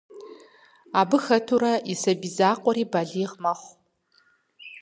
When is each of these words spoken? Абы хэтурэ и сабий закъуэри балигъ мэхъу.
Абы 0.99 1.17
хэтурэ 1.25 1.73
и 1.91 1.93
сабий 2.01 2.31
закъуэри 2.37 2.83
балигъ 2.91 3.35
мэхъу. 3.43 3.71